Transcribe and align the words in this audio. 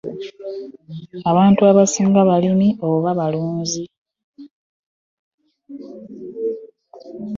Abantu 1.31 1.61
abasinga 1.71 2.19
balimi 2.29 2.67
oba 2.87 3.09
balunzi 3.19 3.83